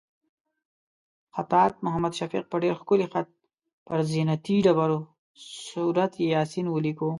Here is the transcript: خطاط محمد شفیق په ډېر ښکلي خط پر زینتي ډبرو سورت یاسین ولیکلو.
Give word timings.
خطاط 1.35 1.73
محمد 1.85 2.13
شفیق 2.19 2.45
په 2.49 2.57
ډېر 2.63 2.73
ښکلي 2.79 3.05
خط 3.11 3.29
پر 3.87 3.99
زینتي 4.11 4.57
ډبرو 4.65 4.99
سورت 5.71 6.13
یاسین 6.33 6.65
ولیکلو. 6.69 7.09